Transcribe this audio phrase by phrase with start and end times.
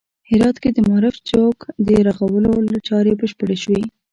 [0.29, 1.57] هرات کې د معارف چوک
[1.87, 2.51] د رغولو
[2.87, 3.81] چارې بشپړې شوې